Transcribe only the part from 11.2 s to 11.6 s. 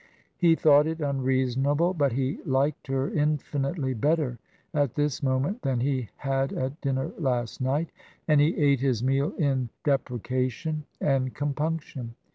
com